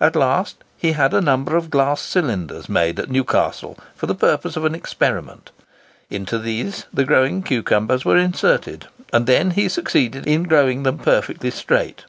At 0.00 0.14
last 0.14 0.62
he 0.76 0.92
had 0.92 1.12
a 1.12 1.20
number 1.20 1.56
of 1.56 1.70
glass 1.70 2.00
cylinders 2.00 2.68
made 2.68 3.00
at 3.00 3.10
Newcastle, 3.10 3.76
for 3.96 4.06
the 4.06 4.14
purpose 4.14 4.54
of 4.56 4.64
an 4.64 4.76
experiment; 4.76 5.50
into 6.08 6.38
these 6.38 6.86
the 6.94 7.02
growing 7.02 7.42
cucumbers 7.42 8.04
were 8.04 8.16
inserted, 8.16 8.86
and 9.12 9.26
then 9.26 9.50
he 9.50 9.68
succeeded 9.68 10.24
in 10.24 10.44
growing 10.44 10.84
them 10.84 10.98
perfectly 10.98 11.50
straight. 11.50 12.04